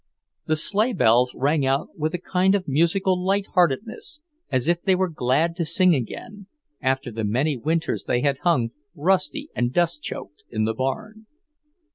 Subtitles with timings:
[0.47, 5.55] The sleighbells rang out with a kind of musical lightheartedness, as if they were glad
[5.57, 6.47] to sing again,
[6.81, 11.27] after the many winters they had hung rusty and dustchoked in the barn.